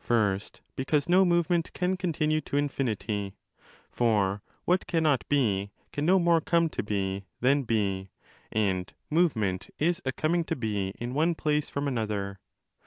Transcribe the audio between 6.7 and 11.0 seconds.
be than be, and movement is a coming to be